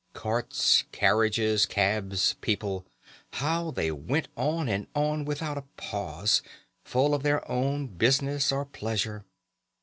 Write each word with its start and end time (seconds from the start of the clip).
Carts, 0.13 0.85
carriages, 0.91 1.67
cabs, 1.67 2.33
people, 2.41 2.87
how 3.33 3.69
they 3.69 3.91
all 3.91 3.97
went 3.99 4.29
on 4.35 4.67
and 4.67 4.87
on 4.95 5.25
without 5.25 5.59
a 5.59 5.65
pause, 5.77 6.41
full 6.83 7.13
of 7.13 7.21
their 7.21 7.47
own 7.47 7.85
business 7.85 8.51
or 8.51 8.65
pleasure! 8.65 9.25